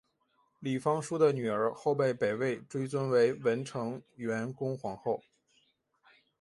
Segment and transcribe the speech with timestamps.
[0.57, 5.21] 李方叔的女儿后被北魏追尊为文成元恭皇后。